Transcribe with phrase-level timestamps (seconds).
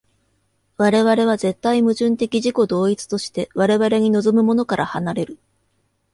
[0.77, 5.37] 我々は絶対矛盾的自己同一として我々に臨むものから離れる。